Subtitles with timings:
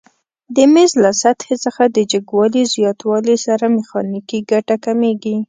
[0.55, 5.35] د میز له سطحې څخه د جګوالي زیاتوالي سره میخانیکي ګټه کمیږي؟